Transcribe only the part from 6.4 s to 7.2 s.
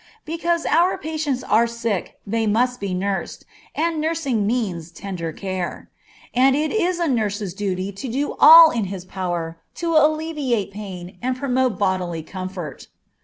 it is a